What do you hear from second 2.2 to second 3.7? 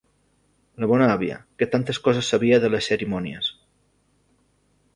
sabia de les cerimònies.